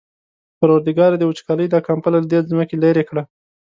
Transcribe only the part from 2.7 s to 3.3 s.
لېرې کړه.